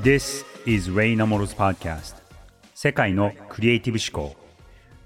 [0.00, 2.14] This is Ray Namoro's podcast
[2.72, 4.36] 世界のクリエイティブ思考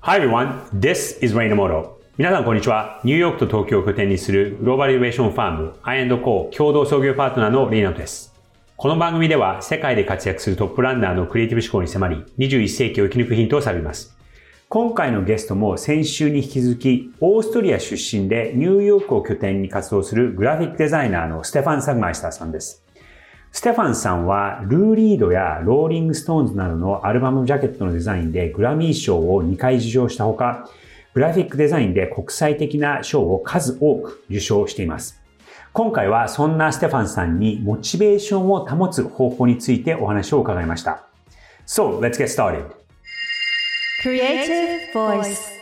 [0.00, 3.00] Hi everyone, this is Ray Namoro 皆さんこんにちは。
[3.02, 8.34] ニューヨークと東京を拠点にするグローバルイノベーションファーム I&Co 共同創業パートナーのレイナムです。
[8.76, 14.14] この番組では世界で活躍するトップランナーのクリエイティブ思考に迫り21世紀を生き抜くヒントを探ります。
[14.68, 22.84] 今回のゲストも先週に引き続き、オーストリア出身でニューヨークを拠点に活動するグラフィックデザイナーのステファン・サグマイスターさんです。
[23.52, 30.70] ステファンさんは、ルーリードやローリングストーンズなどのアルバムジャケットのデザインでグラミー賞を2回受賞したほか、
[31.12, 35.20] グラフィックデザインで国際的な賞を数多く受賞しています。
[35.74, 41.04] 今回はそんなステファンさんにモチベーションを保つ方法についてお話を伺いました。
[41.66, 42.64] So, let's get started.
[44.02, 45.61] Creative Voice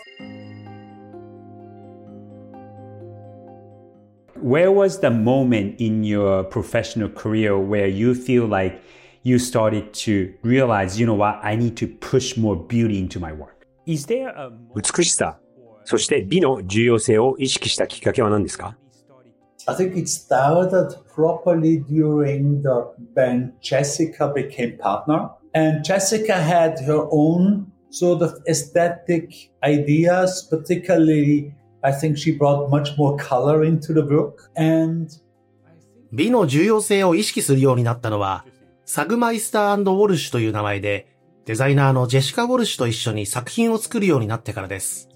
[4.42, 8.82] Where was the moment in your professional career where you feel like
[9.24, 13.32] you started to realize, you know what, I need to push more beauty into my
[13.32, 13.66] work?
[13.88, 14.52] Is there a...
[14.76, 15.40] 美しさ、
[15.86, 18.76] そして美の重要性を意識したきっかけは何ですか
[19.68, 25.32] I think it started properly during the when Jessica became partner.
[25.56, 32.97] And Jessica had her own sort of aesthetic ideas, particularly I think she brought much
[32.97, 35.09] more color into the book and
[36.13, 38.45] 美の重要性を意識するようになったのは、
[38.85, 41.07] サグマイスターウォルシュという名前で、
[41.45, 45.09] デザイナーのジェシカ・ウォルシュと一緒に作品を作るようになってからです。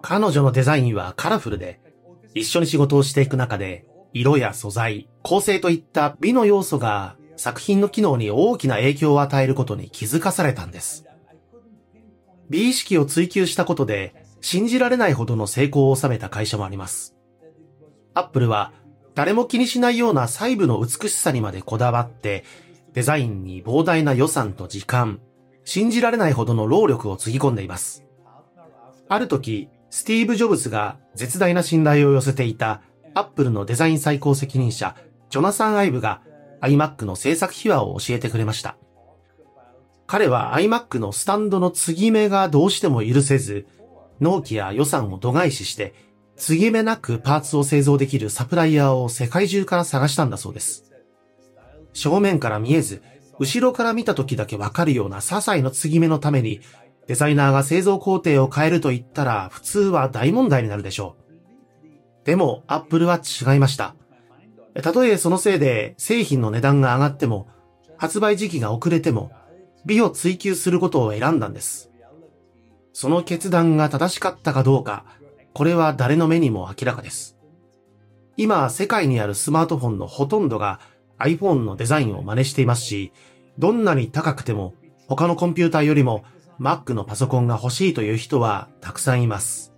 [0.00, 1.80] 彼女のデザインはカラフルで、
[2.34, 11.06] 一緒に仕事をしていく中で、色や素材、構成といった美の要素が作品の機能に大きな影響を与えることに気づかされたんです。
[12.50, 17.16] 美意識を追求したことで、信じられないほどの成功を収めた会社もあります。
[18.12, 18.72] アップルは、
[19.14, 22.44] 誰も気にしないような細部の美しさにまでこだわって、
[22.92, 25.20] デザインに膨大な予算と時間、
[25.64, 28.04] 信じられないほどの労力をつぎ込んでいます。
[29.08, 32.82] ある時、スティーブ・ジョブズが絶大な信頼を寄せていた
[33.14, 34.96] アップルのデザイン最高責任者、
[35.30, 36.22] ジョナサン・アイブが
[36.62, 38.76] iMac の制作秘話を教えてくれました。
[40.06, 43.66] 彼は iMac のスタンドの継ぎ目がどうしても許せず、
[44.20, 45.94] 納期や予算を度外視して、
[46.36, 50.92] 継ぎ目なくパーツを製造できるサプライヤーを世界中から探したんだそうです。
[51.92, 53.02] 正面から見えず、
[53.38, 56.60] 後ろから見た時だけわかるような些細な継ぎ目のために、
[57.06, 61.16] デザイナーが製造工程を変えると言ったら普通は大問題になるでしょ
[62.22, 62.26] う。
[62.26, 63.94] でも、アップルは違いました。
[64.82, 67.48] たとえそのせいで製品の値段が上がっても、
[67.96, 69.32] 発売時期が遅れても、
[69.84, 71.91] 美を追求することを選んだんです。
[72.92, 75.04] その決断が正しかったかどうか、
[75.54, 77.36] これは誰の目にも明らかです。
[78.36, 80.80] 今、世界にあるスマートフォンのほとんどが
[81.18, 83.12] iPhone のデザインを真似していますし、
[83.58, 84.74] どんなに高くても
[85.08, 86.24] 他のコンピューターよりも
[86.58, 89.72] Mac のパソコンが欲しいという人はたくさんいます。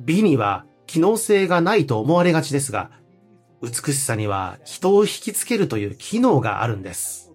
[0.00, 2.90] 美には機能性がないと思われがちですが、
[3.62, 7.32] 美しさには人を引きつけるという機能があるんです。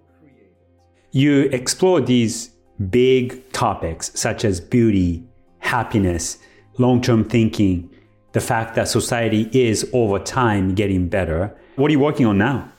[1.12, 2.55] you explore these
[2.90, 5.24] big topics such as beauty,
[5.59, 6.40] happiness,
[6.78, 7.90] long term thinking,
[8.34, 11.56] the fact that society is over time getting better.
[11.75, 12.72] What are you working on now?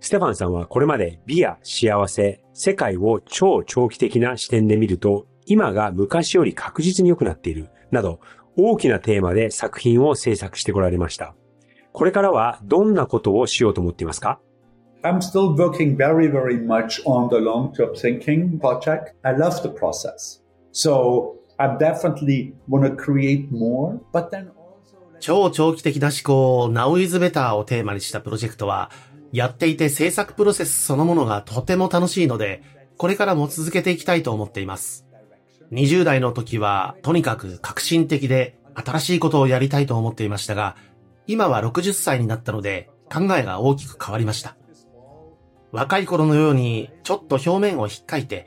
[0.00, 8.20] ステファンさんはこれまで美や幸せ、世界を超長期的な視点で見ると、今が昔より確実に良くなっている、など、
[8.56, 11.34] 大きなテーマで作品を制作してこられました。
[11.92, 14.40] これからはどんなことをしようと思っていますか
[15.02, 19.14] I'm still working very, very much on the long term thinking project.
[19.24, 20.40] I love the process.
[20.72, 24.96] So I definitely want to create more, but then also...
[25.20, 28.90] 超長期的な思考 Now is better をテーマにしたプロジェクトは、
[29.32, 32.62] やっていて制作プロセスそのものがとても楽しいので、
[32.98, 35.06] これからも続けていきたいと思っています。
[35.72, 40.76] 20代の時は、とにかく革新的で新しいことをやりたいと思っていましたが、
[41.26, 44.56] 今は60歳になったので考えが大きく変わりました。
[45.72, 48.46] 若い頃のようにちょっと表面を引っかいて、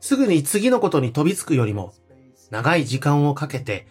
[0.00, 1.92] すぐに次のことに飛びつくよりも、
[2.50, 3.86] 長い時間をかけて、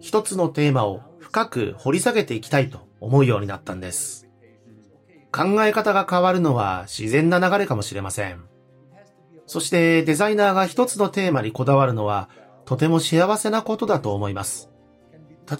[0.00, 4.28] 一つのテーマを深く掘り下げていきたいと思うようになったんです。
[5.30, 8.44] 考え方が変わるのは自然な流れかもしれません。
[9.46, 12.28] そしてデザイナーが一つのテーマにこだわるのは
[12.64, 14.70] とても幸せなことだと思います。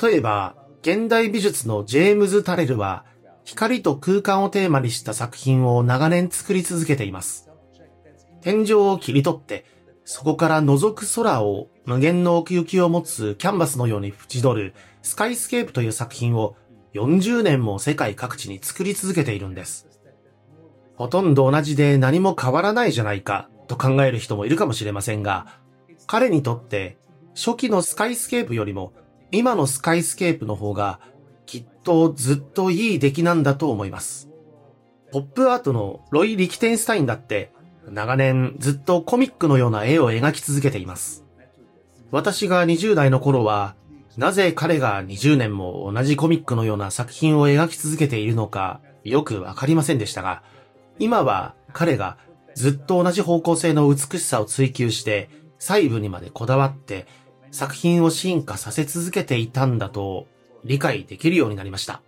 [0.03, 3.05] 例えば、現代美術のジェームズ・タレルは
[3.49, 7.49] 光と空間をテーマにした作品を長年作り続けています。
[8.43, 9.65] 天井を切り取って、
[10.05, 16.57] そこから覗く空を無限の奥行きを持つキャンバスのように縁取るスカイスケープという作品を
[16.93, 19.89] 40年も世界各地に作り続けているんです。
[20.97, 25.47] ほとんど同じで何も変わらないじゃないかと考える人もいるかもしれませんが、
[26.07, 26.99] 彼にとって
[27.35, 28.93] 初期のスカイスケープよりも
[29.33, 31.01] 今のスカイスケープの方が
[31.89, 34.29] とずっといい出来なんだと思います。
[35.11, 37.51] ポップアートのロイ・リキテンスタインだって
[37.91, 41.25] 長年ずっとコミックのような絵を描き続けています。
[42.11, 43.75] 私が20代の頃は
[44.19, 50.43] なぜ彼が20年も同じコミックのような作品を描き続けているのかよくわかりませんでしたが、
[50.99, 52.19] 今は彼が
[52.55, 57.07] ずっと同じ方向性の美しさを追求して細部にまでこだわって
[57.51, 60.27] 作品を進化させ続けていたんだと
[60.65, 62.03] 理解できるようになりました。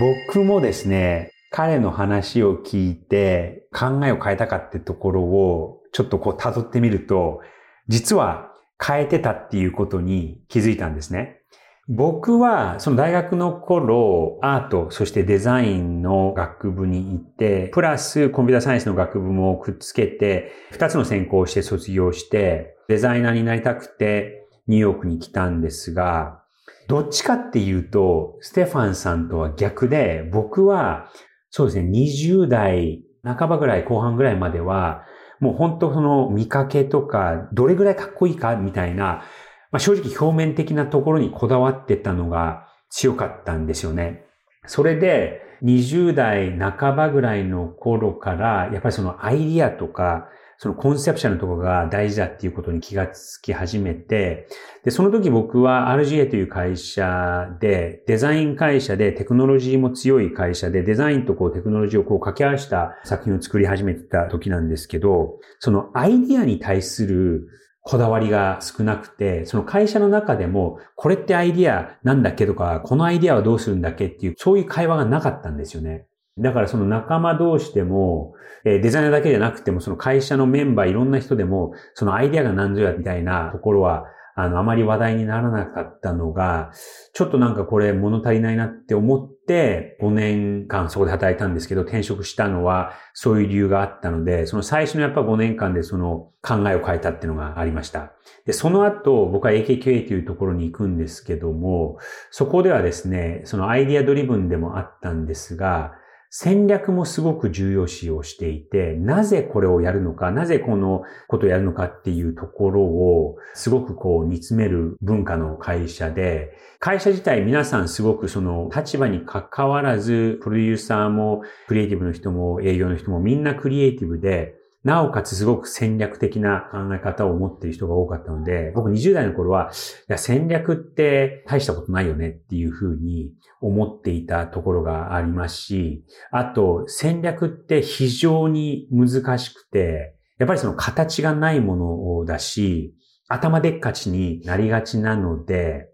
[0.00, 7.40] 僕もですね、彼の話を聞いて考えを変えたかってところをちょっとこう辿ってみると、
[7.86, 8.50] 実は
[8.84, 11.40] 変えてたっていうことに気づいたんですね。
[11.86, 26.42] 僕は、その大学の頃、アート、そしてデザインの学部に行って、プラスコンピュータサイエンスの学部もくっつけて、二つの専攻をして卒業して、デザイナーになりたくて、ニューヨークに来たんですが、
[26.88, 31.10] どっちかっていうと、ステファンさんとは逆で、僕は、
[31.50, 35.04] そうですね、20代半ばぐらい、後半ぐらいまでは、
[35.40, 39.24] もう本当その見かけとか、どれぐらいかっこいいかみたいな、
[39.70, 44.24] まあ、正直表面的なところにこだわってたのが強かったんですよね。
[44.66, 50.28] それで、20代半ばぐらいの頃から、やっぱりそのアイディアとか、
[50.58, 54.48] そのコンセプションのところが大事だっていうことに気がつき始めて、
[54.84, 67.48] で、その時僕は RGA という会社で、デザイン会社でテクノロジーも強い会社で、デザインとこうテクノロジーをこう掛け合わせた作品を作り始めてた時なんですけど、そのアイディアに対する
[67.86, 76.06] こだわりが少なくて、その会社の中でも、これってアイディアなんだっけとか、このアイディアはどうするんだっけっていう、そういう会話がなかったんですよね。
[76.38, 78.34] だからその仲間同士でも、
[78.64, 86.72] えデザイナーだけじゃなくても、その会社のメンバーいろんな人でも、そのアイデアが何ぞやみたいなところは、あの、あまり話題にならなかったのが、
[87.12, 98.12] ちょっとなんかこれ物足りないなって思って、5年間そこで働いたんですけど、転職したのはそういう理由があったので、その最初のやっぱ5年間でその考えを変えたっていうのがありました。
[98.44, 101.98] で、その後、僕は AKQA というところに行くんですけども、
[102.32, 105.92] そこではですね、そのアイディアドリブンでもあったんですが、
[106.36, 129.70] 戦略もすごく重要視をしていて、なぜこれをやるのか、なぜこのことをやるのかっていうところを、すごくこう煮詰める文化の会社で、会社自体皆さんすごくその立場に関わらず、プロデューサーもクリエイティブの人も営業の人もみんなクリエイティブで、なおかつすごく戦略的な考え方を持っている人が多かったので、僕20代の頃は、
[130.08, 133.32] いや、戦略って大したことないよねっていうふうに
[133.62, 142.94] 思っていたところがありますし、あと、戦略って非常に難しくて、やっぱりその形がないものだし、
[143.28, 145.88] 頭でっかちになりがちなので、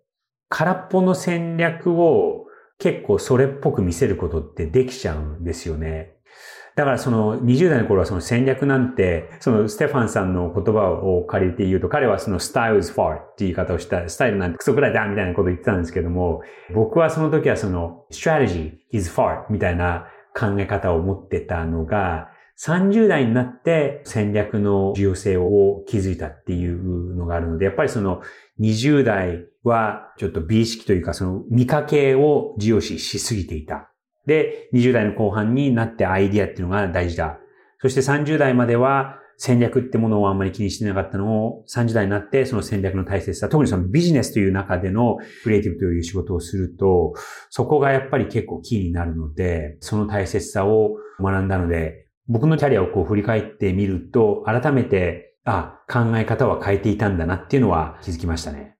[0.48, 2.46] 空っぽの戦略を
[2.78, 6.16] 結構それっぽく見せることってできちゃうんですよね。
[6.80, 16.40] だからその20代の頃はその戦略なんて、そのステファンさんの言葉を借りて言うと、彼はその style is far って言い方をした、スタイルなんてクソくらいだみたいなことを言ってたんですけども、
[16.74, 28.22] 僕はその時はその strategy is far みたいな考え方を持ってたのが、30代になって戦略の重要性を気づいたっていうのがあるので、やっぱりその
[28.58, 33.89] 20代はちょっと美意識というかその見かけを重要視しすぎていた。
[34.26, 37.38] で、20代の後半になってアイディアっていうのが大事だ。
[37.80, 47.14] そして30代までは戦略ってものをあんまり気にしてなかったのを30代になってその戦略の大切さ、特にそのビジネスという中でのクリエイティブという仕事をすると、
[47.48, 58.76] そこがやっぱり結構キーになるので、その大切さを学んだので、僕のキャリアをこう振り返ってみると、改めて、あ、考え方は変えていたんだなっていうのは気づきましたね。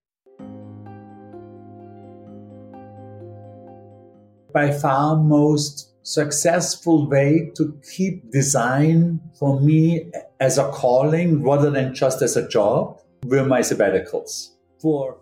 [4.53, 11.95] By far most successful way to keep design for me as a calling rather than
[11.95, 14.53] just as a job were my sabbaticals.
[14.81, 15.17] For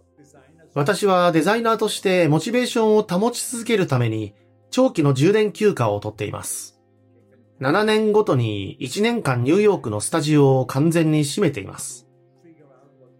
[0.75, 4.35] 私はデザイナーとしてモチベーションを保ち続けるために
[4.71, 6.79] 長期の充電休暇をとっています。
[7.61, 12.07] 7年ごとに1年間ニューヨークのスタジオを完全に閉めています。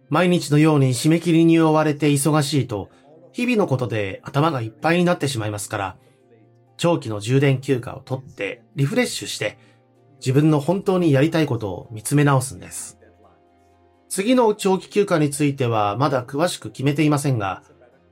[0.09, 2.89] 毎日のように締め切りに追われて忙しいと
[3.31, 5.95] 日々のことで頭がいっぱいになってしまいますから、
[6.77, 9.57] 長期の充電休暇を取ってリフレッシュして
[10.19, 12.97] 自分の本当にやりたいことを見つめ直すんです。
[14.07, 17.63] 次の長期休暇についてはまだ詳しく決めていませんが、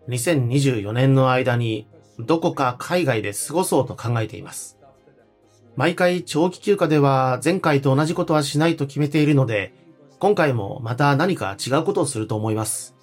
[0.10, 1.88] 2024年の間に
[2.20, 4.78] どこか海外で過ごそうと考えています。
[5.76, 9.74] 毎回長期休暇では前回と同じことはしないと決めているので、
[10.20, 12.97] 今回もまた何か違うことをすると思います。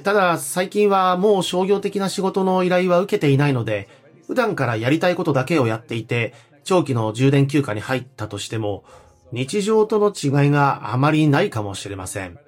[0.00, 3.88] ただ、最近はもう商業的な仕事の依頼は受けていないので、
[4.26, 6.32] 普段からやりたいことだけをやっていて、
[6.64, 8.84] 長期の充電休暇に入ったとしても、
[9.32, 12.38] 日常との違いがあまりないかもしれません。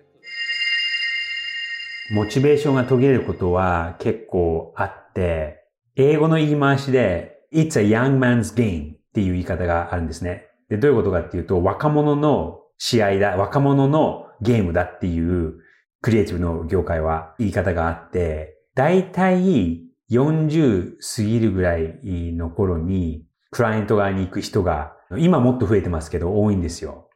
[2.12, 5.64] モチベーションが途切れることは結構あって、
[5.96, 10.46] 英語の言い回しで、It's a young man's game っていう言い方があるんですね。
[10.70, 15.63] で、どういうことかっていうと、若者の試合だ、若者のゲームだっていう
[16.04, 21.99] クリエイティブの業界は言い方があって、だいたい40過ぎるぐらい
[22.34, 27.08] の頃にクライアント側に行く人が今もっと増えてますけど多いんですよ。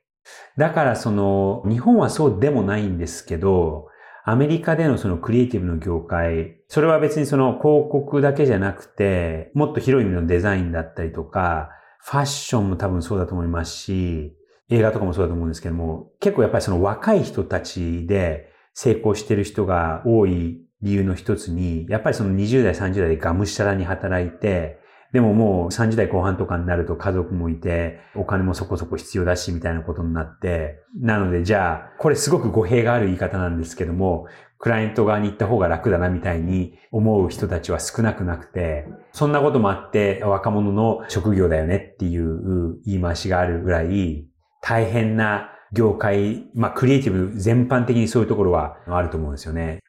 [0.57, 3.88] だからその日本はそうでもないんですけど、
[4.25, 11.68] アメリカでのそのクリエイティブの業界、それは別にその広告だけじゃなくて、もっと広い意味のデザインだったりとか、
[12.00, 14.35] ファッションも多分そうだと思いますし、
[14.71, 18.48] 映画とかもそうだと思うんですけども、結構やっぱりその若い人たちで、
[18.80, 24.78] 成功してる人が多い理由の一つに、やっぱりその20代、30代でがむしゃらに働いて、
[25.12, 34.26] でももう30代後半とかになると家族もいて、お金もそこそこ必要だし、みたいなことになって、なのでじゃあ、これすごく語弊がある言い方なんですけども、
[34.61, 44.28] クライアント側に行った方が楽だなみたいに思う人たちは少なくなくて、そんなこともあって若者の職業だよねっていう言い回しがあるぐらい、
[44.61, 49.80] 大変な業界、まあクリエイティブ全般的にそういうところはあると思うんですよね。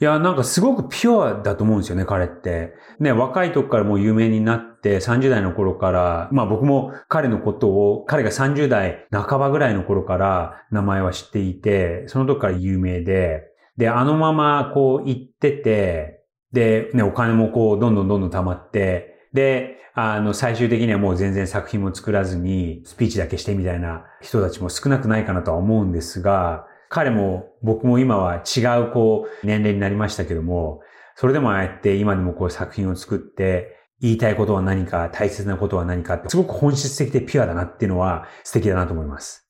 [0.00, 2.74] いや、なんかすごくピュアだと思うんですよね、彼って。
[2.98, 13.44] ね、若い時からもう有名になって、30代の頃から、まあ僕も彼のことを、彼が30代半ばぐらいの頃から名前は知っていて、その時から有名で、
[13.76, 30.80] で、あのままこう行ってて、で、ね、お金もこうどんどんどんどん溜まって、で、あの、最終的にはもう全然作品も作らずに、スピーチだけしてみたいな人たちも少なくないかなとは思うんですが、彼も僕も今は違うこう、年齢になりましたけども、
[31.16, 39.48] それでもああやって今でもこう作品を作って、言いたいことは何か、大切なことは何かって、すごく本質的でピュアだなっていうのは素敵だなと思います。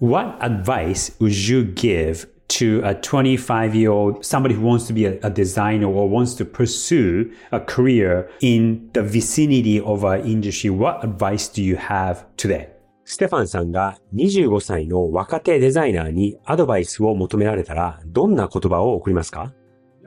[0.00, 5.05] What advice would you give to a 25 year old, somebody who wants to be
[5.05, 10.69] a, a, designer or wants to pursue a career in the vicinity of our industry,
[10.69, 12.69] what advice do you have today?
[13.05, 19.51] ステファンさんが25歳の若手デザイナーにアドバイスを求められたら、どんな言葉を送りますか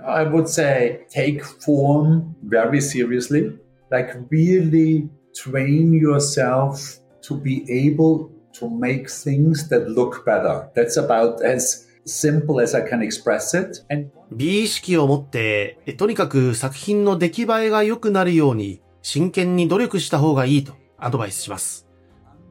[0.04, 3.58] I would say take form very seriously,
[3.90, 10.70] like really train yourself to be able to make things that look better.
[10.74, 13.85] That's about as simple as I can express it.
[13.89, 21.87] And 美意識を持って、とにかく作品の出来栄えが良くなるように真剣に努力した方がいいとアドバイスします。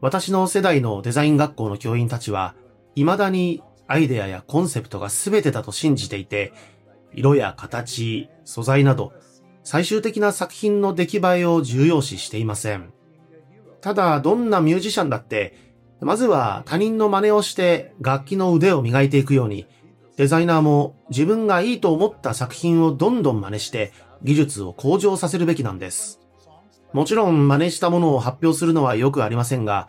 [0.00, 2.54] 私の世代のデザイン学校の教員たちは、
[2.94, 6.52] 未だにアイデアやコンセプトが全てだと信じていて、
[7.12, 9.12] 色や形、素材など、
[9.64, 12.92] 最終的な作品の出来栄えを重要視していません。
[13.80, 19.66] ただ、どんなミュージシャンだって、まずは他人の真似をして楽器の腕を磨いていくように、
[20.16, 26.20] デザイナーも自分がいいと思った作品をどんどん真似して技術を向上させるべきなんです。
[26.92, 29.88] もちろん真似したものを発表するのはよくありませんが、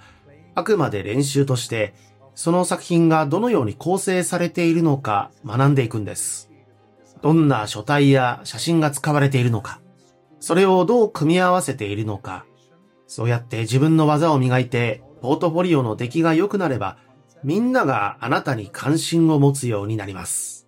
[0.55, 1.93] あくまで練習として、
[2.35, 6.51] その作品がどのように構成されているのか学んでいくんです。
[7.21, 9.79] どんな書体や写真が使われているのか、
[10.39, 12.45] それをどう組み合わせているのか、
[13.07, 16.97] そうやって自分の技を磨いてポートフォリオの出来が良くなれば、
[17.43, 20.67] みんながあなたに関心を持つようになります。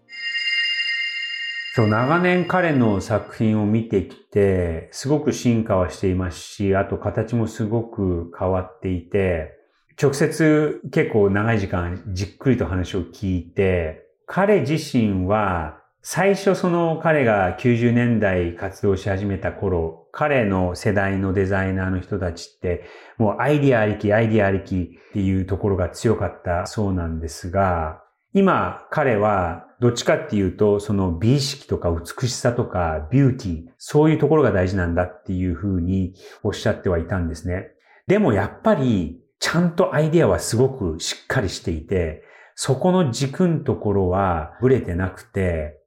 [1.75, 9.57] そう、長年彼の作品を見てきて、すごく進化はしていますし、あと形もすごく変わっていて、
[10.01, 22.85] 直接結構長い時間じっくりと話を聞いて、彼自身は最初その彼が90年代活動し始めた頃、彼の世代のデザイナーの人たちって、
[23.17, 28.01] もうアイディアありき、アイディアありきっていうところが強かったそうなんですが、
[28.33, 36.13] 今彼はどっちかっていうと、その美意識とか美しさとかビューティー、そういうところが大事なんだっていうふうに
[36.43, 37.71] おっしゃってはいたんですね。
[38.07, 42.23] でもやっぱり、ちゃんとアイディアはすごくしっかりしていて、
[42.55, 45.78] そこの軸のところはブレてなくて、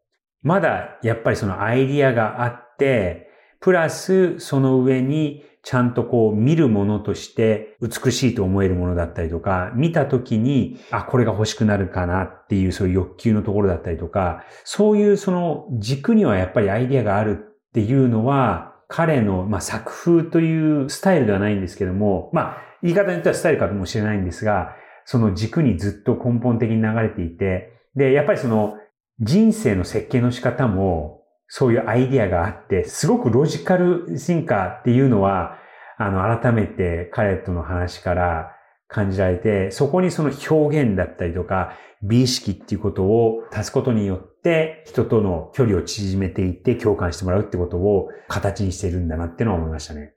[0.43, 3.31] まだやっぱりそのアイディアがあって、
[3.61, 28.77] プラスその上にちゃんとこう見るものとして美しいと思えるものだったりとか、見た時に、あ、これが欲しくなるかなっていうそういう欲求のところだったりとか、そういうその軸にはやっぱりアイディアがあるっていうのは、彼の、まあ、作風というスタイルではないんですけども、まあ、言い方によってはスタイルかもしれないんですが、その軸にずっと根本的に流れていて、で、やっぱりその
[29.21, 31.23] 人生の設計の仕方も
[31.55, 35.59] そういうアイディアがあって、すごくロジカル進化っていうのは、
[35.99, 38.53] あの、改めて彼との話から
[38.89, 50.15] 感じられて、そこにその表現だったりとか、美意識っていうことを足すことによって、人との距離を縮めていって共感してもらうってことを形にしているんだなってのは思いましたね。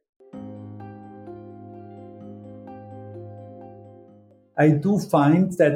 [4.55, 5.75] I do find that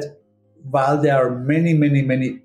[0.70, 2.40] while there are many, many, many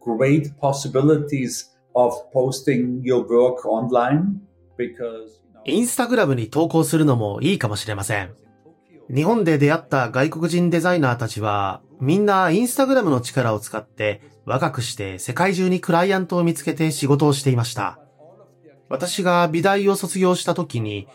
[0.00, 4.40] great possibilities of posting your work online,
[4.78, 8.34] because インスタグラムに投稿するのもいいかもしれません。
[9.14, 17.98] 日本で出会った外国人デザイナーたちは、みんなインスタグラムの力を使って若くして世界中にクライアントを見つけて仕事をしていました。
[18.88, 21.08] 私が美大を卒業した時に、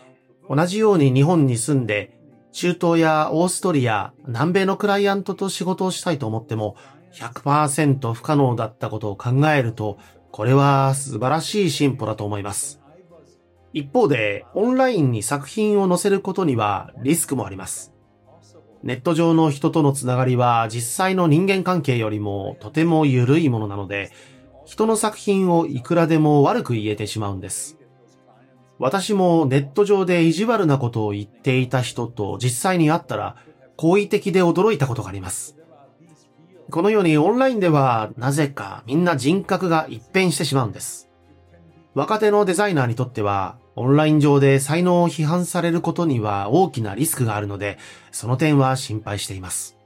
[0.48, 2.16] 同じように日本に住んで、
[2.52, 6.76] 中東やオーストリア、南米のクライアントと仕事をしたいと思っても、
[7.16, 9.98] 100%不可能だったことを考えると、
[10.30, 12.80] これは素晴らしい進歩だと思います。
[13.72, 17.92] 一方で、オンラインに作品を載せることにはリスクもあります。
[18.82, 24.12] ネット上の人とのつながりは実際の人間関係よりもとても緩いものなので、
[24.66, 27.78] 人の作品をいくらでも悪く言えてしまうんです。
[28.78, 33.36] 私もネット上で意地悪なことを言っていた人と実際に会ったら
[33.76, 35.55] 好意的で驚いたことがあります。
[36.70, 41.08] このようにオンラインではなぜかみんな人格が一変してしまうんです。
[41.94, 47.78] 若手のデザイナーにとってはオンライン上で才能を批判されることには大きなリスクがあるので、
[48.10, 49.76] その点は心配しています。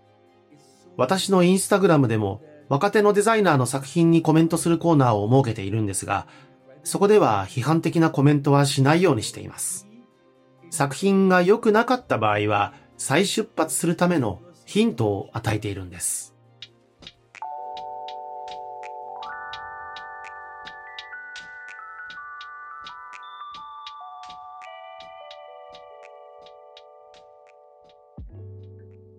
[0.96, 6.26] 私のインスタグラムでも若手のデザイナーの作品にコメントするコーナーを設けているんですが、
[6.82, 9.86] そこでは批判的なコメントはしないようにしています。
[10.70, 16.29] 作品が良くなかった場合は再出発するためのヒントを与えているんです。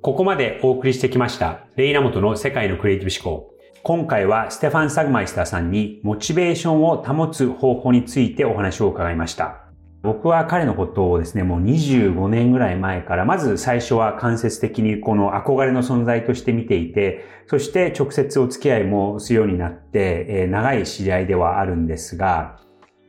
[0.02, 3.54] ここまでお送りしてきました、レイナモトの世界のクリエイティブ思考。
[3.84, 9.62] 今回はステファン・サグマイスターさんにモチベーションを保つ方法についてお話を伺いました。
[10.02, 22.60] 僕は彼のことをですね、もう25年ぐらい前から、まず最初は間接的にこの憧れの存在として見ていて、そして直接お付き合いもするようになって、え、長い知り合ではあるんですが、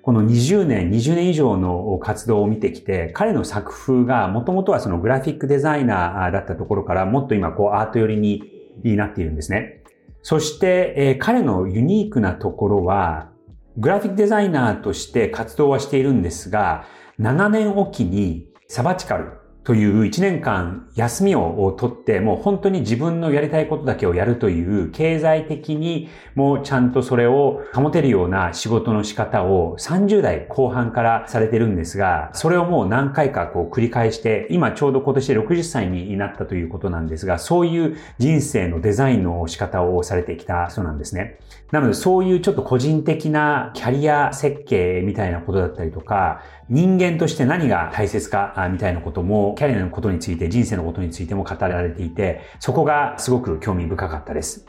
[0.03, 9.85] この20年、20年以上の活動を見てきて、彼の作風がもともとはそのグラフィックデザイナーだったところからもっと今こうアート寄りになっているんですね。
[10.23, 13.31] そして、え、彼のユニークなところは、
[13.77, 16.85] グラフィックデザイナーとして活動はしているんですが、
[17.21, 19.31] 7年おきにサバチカル、
[19.65, 41.39] という1年間休みを取ってもう本当に自分のやりたいことだけをやるという経済的にもうちゃんとそれを保てるような仕事の仕方を30代後半からされてるんですが、それをもう何回かこう繰り返して、今ちょうど今年で60歳になったということなんですが、そういう人生のデザインの仕方をされてきた人なんですね。
[41.71, 54.67] なのでそういうちょっと個人的なキャリア設計みたいなことだったりとか、人間として何が大切かみたいなことも、キャリアのことについて、人生のことについても語られていて、そこがすごく興味深かったです。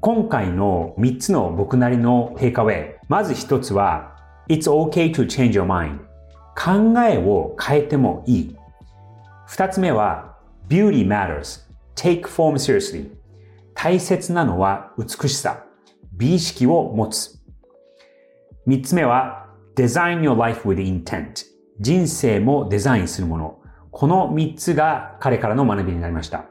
[0.00, 2.94] 今回の3つの僕なりのテイクアウェイ。
[3.08, 4.14] まず1つは、
[4.48, 5.98] It's okay to change your mind.
[6.54, 8.56] 考えを変えてもいい。
[9.48, 10.36] 2つ目は、
[10.68, 11.68] Beauty matters.
[11.96, 13.10] Take form seriously.
[13.74, 15.64] 大切なのは美しさ。
[16.12, 17.40] 美意識を持つ。
[18.68, 19.41] 3つ目は、
[19.74, 21.46] Design your life with intent
[21.80, 23.58] 人生もデザインするもの。
[23.90, 26.44] この3つが彼からの学びになりました。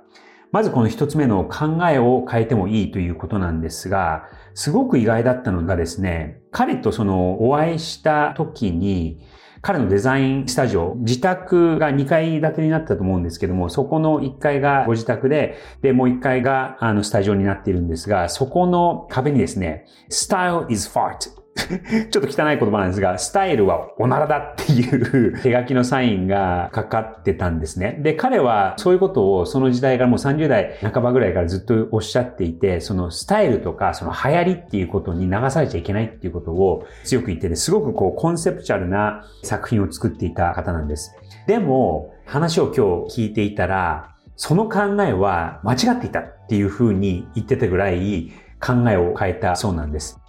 [0.52, 4.24] まずこの1つ目の考えを変えてもいいということなんですが、
[4.56, 9.22] すごく意外だったのがですね、彼とそのお会いした時に、
[9.62, 21.41] 彼のデザインスタジオ、自宅が2階建てになったと思うんですけども、そこの1階がご自宅で、で、もう1階があのスタジオになっているんですが、そこの壁にですね、Style is fart
[22.12, 28.00] ちょっと汚い言葉なんですが、スタイルはおならだっていう手書きのサインがかかってたんですね。
[28.02, 41.16] で、彼はそういうことをその時代からもう30代半ばぐらいからずっとおっしゃっていて、そのスタイルとかその流行りっていうことに流されちゃいけないっていうことを強く言ってて、すごくこうコンセプチュアルな作品を作っていた方なんです。
[41.48, 50.21] でも、話を今日聞いていたら、その考えは間違っていたっていうふうに言ってたぐらい考えを変えたそうなんです。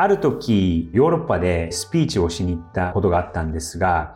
[0.00, 4.14] ある時、ヨーロッパでスピーチをしに行ったことがあったんですが、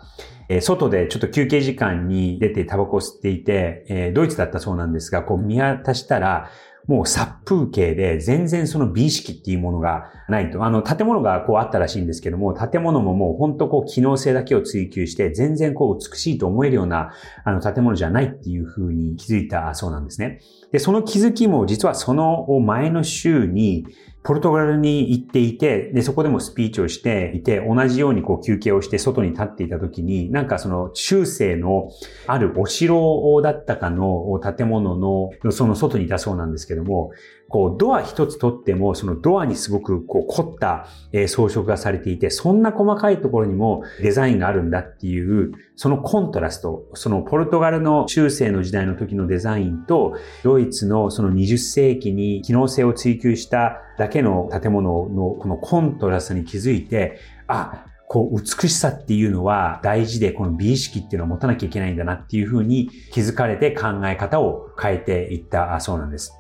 [0.49, 6.51] え、外でちょっと休憩時間に出てタバコを吸っていて、え、ドイツだったそうなんですが、こう見渡したら、
[6.87, 10.65] もう殺風景で全然その美意識っていうものがないと。
[10.65, 17.13] あの、建物がこうあったらしいんですけども、建物ももう本当こう機能性だけを追求して、全然こう美しいと思えるような
[17.45, 20.41] あの建物じゃないっていうふうに気づいたそうなんですね。
[20.73, 23.87] で、その気づきも実はその前の週に、
[24.25, 31.91] ポルトガルに行っていて、で、そこでもスピーチをしていて、同じようにこう休憩をして外に立っていた時に、なんかその中世の
[32.29, 37.11] あるお城だったかの建物の、その外にいたそうなんですけども、
[37.53, 66.33] こう、ドア一つ取っても、そのドアにすごくこう凝った、え装飾がされていて、そんな細かいところにもデザインがあるんだっていう、そのコントラスト、そのポルトガルの中世の時代の時のデザインと、ドイツのその20世紀に機能性を追求しただけの建物のこのコントラストに気づいて、あ、こう、美しさっていうのは大事で、この美意識っていうのを持たなきゃいけないんだなっていうふうに気づかれて考え方を変えていったそうなんです。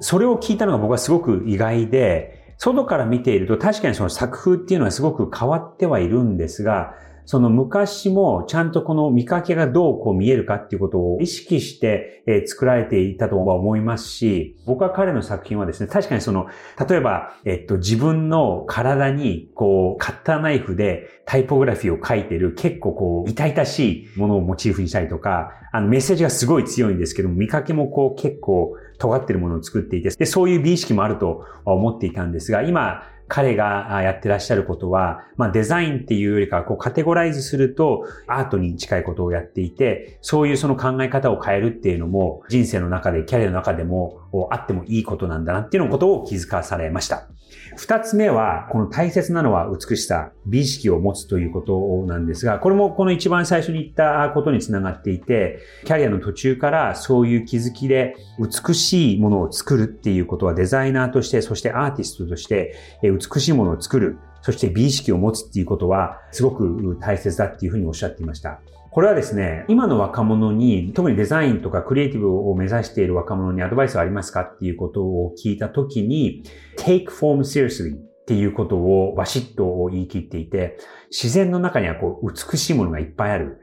[0.00, 6.94] それを聞いたのが僕はすごく意外で、外から見ていると確かにその作風っていうのはすごく変わってはいるんですが、
[7.28, 16.46] その昔もちゃんとこの見かけがどうこう見えるかっていうことを意識して、作られていたとは思いますし、僕は彼の作品はですね、確かにその、
[16.88, 47.28] 例えば、えっと、自分の体にこう、カッターナイフでタイポグラフィーを書いてる結構こう、痛々しいものをモチーフにしたりとか、あのメッセージがすごい強いんですけども、見かけもこう結構尖ってるものを作っていて、で、そういう美意識もあると思っていたんですが、今、彼がやってらっしゃることは、まあデザインっていうよりかこうカテゴライズするとアートに近いことをやっていて、そういうその考え方を変えるっていうのも人生の中で、キャリアの中でもあってもいいことなんだなっていうのことを気づかされました。
[47.76, 68.60] 二つ目は、この大切なのは美しさ、美意識を持つということなんですが、これもこの一番最初に言ったことにつながっていて、キャリアの途中からそういう気づきで美しいものを作るっていうことはデザイナーとして、そしてアーティストとして美しいものを作る、そして美意識を持つっていうことはすごく大切だっていうふうにおっしゃっていました。
[68.90, 76.42] これはですね、今の若者に、特にデザインとかクリエイティブを目指している若者にアドバイスはありますかっていうことを聞いたときに、
[76.78, 80.78] take form seriously っていうことをバシッと言い切っていて、
[81.10, 83.60] 自然の中にはこう美しいものがいっぱいある。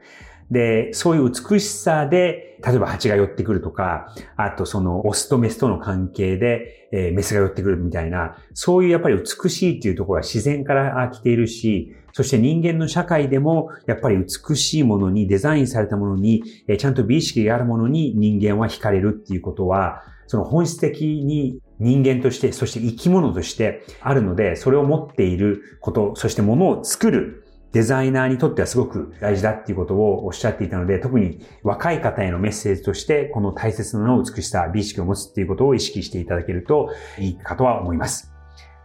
[0.50, 16.42] で、そういう美しさで、例えば蜂が寄ってくるとか、あとそのオスとメスとの関係で、えー、メスが寄ってくるみたいな、そういうやっぱり美しいっていうところは自然から来ているし、そして人間の社会でも、やっぱり美しいものに、デザインされたものに、
[16.78, 38.32] ちゃんと美意識があるものに人間は惹かれるっていうことは、その本質的に人間として、そして生き物としてあるので、それを持っていること、そしてものを作るデザイナーにとってはすごく大事だっていうことをおっしゃっていたので、特に若い方へのメッセージとして、この大切なの美しさ、美意識を持つっていうことを意識していただけるといいかとは思います。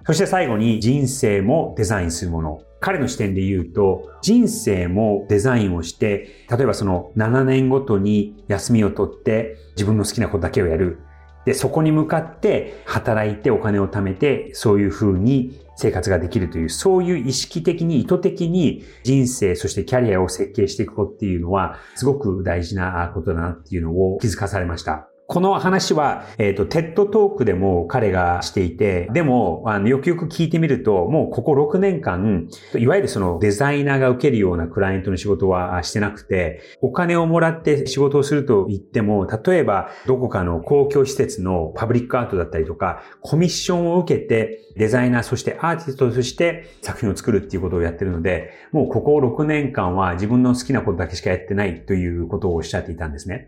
[0.05, 2.61] そして最後に人生もデザインするもの。
[2.79, 10.99] 彼の視点で言うと、人生もデザインをして、例えばその7年ごとに休みを取って自分の好きなことだけをやる。
[11.45, 25.10] で、そこに向かって働いてお金を貯めて、そういう風に生活ができるという、そういう意識的に意図的に人生、そしてキャリアを設計していくことっていうのは、すごく大事なことだなっていうのを気づかされました。
[25.31, 53.47] この話は、えっ、ー、と、テッドトークでも彼がしていて、でも、あの、よくよく聞いてみると、もうここ6年間、いわゆるそのデザイナーが受けるようなクライアントの仕事はしてなくて、お金をもらって仕事をすると言っても、例えば、どこかの公共施設のパブリックアートだったりとか、コミッションを受けて、デザイナー、そしてアーティストとして作品を作るっていうことをやってるので、もうここ6年間は自分の好きなことだけしかやってないということをおっしゃっていたんですね。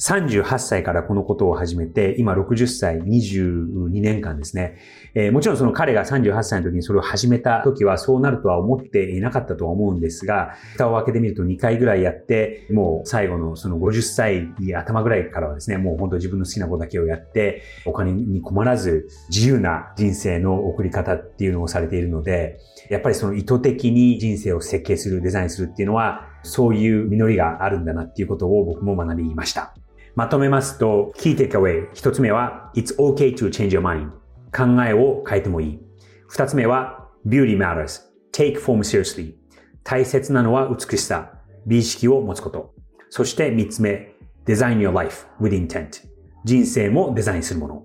[0.00, 4.78] 38歳からこのことを始めて、今60歳、22年間ですね。
[5.14, 22.58] えー、もちろんその彼が38歳の時にそれを始めた時はそうなるとは思っていなかったとは思うんですが、蓋を開けてみると2回ぐらいやって、もう最後のその50歳頭ぐらいからはですね、もう本当自分の好きなことだけをやって、お金に困らず自由な人生の送り方っていうのをされているので、
[22.88, 29.74] やっぱりその意図的に人生を設計する、デザインするっていうのは、そういう実りがあるんだなっていうことを僕も学びました。
[30.14, 31.88] まとめますと、key takeaway。
[31.94, 34.10] 一つ目は、it's okay to change your mind。
[34.52, 35.78] 考えを変えてもいい。
[36.28, 38.02] 二つ目は、beauty matters。
[38.32, 39.34] take form seriously。
[39.84, 41.32] 大切なのは美しさ。
[41.66, 42.74] 美意識を持つこと。
[43.08, 44.14] そして三つ目、
[44.46, 46.06] design your life with intent。
[46.44, 47.84] 人生もデザインするもの。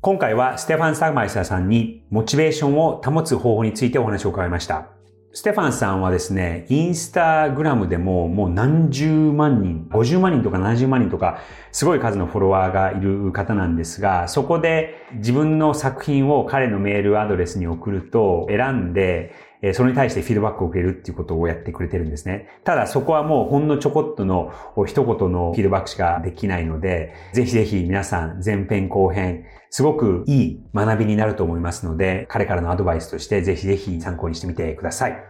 [0.00, 4.97] 今回はステファン・サグマイサーさんにモチベーションを保つ方法についてお話を伺いました。
[5.38, 11.38] ステファンさんはですね、インスタグラムでももう何十万人、50万人とか70万人とか、
[11.70, 22.48] すごい数のフォロワーがいる方なんですが、そこで自分の作品を彼のメールアドレスに送ると選んで、えそれに対してフィードバックを受けるっていうことをやってくれてるんですね。
[22.64, 24.52] ただそこはもうほんのちょこっとの
[24.86, 35.24] 一言のフィードバックしかできないので、ぜひぜひ皆さん前編後編、すごくいい学びになると思いますので、彼からのアドバイスとしてぜひぜひ参考にしてみてください。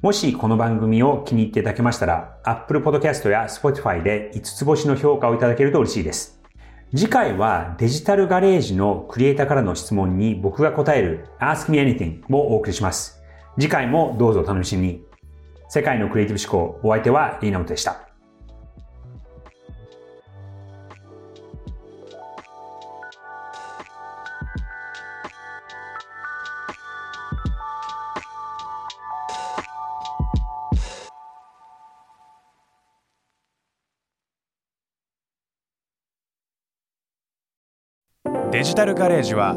[0.00, 6.40] もしこの番組を気に入っていただけましたら、Apple Podcast や Spotify で5つ星の評価をいただけると嬉しいです。
[6.94, 13.17] 次回はデジタルガレージのクリエイターからの質問に僕が答える Ask Me Anything をお送りします。
[13.58, 15.04] 次回もどうぞお楽しみに。
[15.68, 18.04] 世界のクリエイティブ思考、お相手はリーナムトでした。
[38.52, 39.56] デジタルガレージは